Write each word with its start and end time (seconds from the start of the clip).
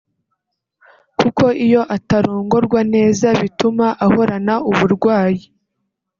kuko 1.19 1.45
iyo 1.65 1.81
atarongorwa 1.95 2.79
neza 2.93 3.27
bituma 3.41 3.85
ahorana 4.05 4.53
uburwayi 4.69 5.43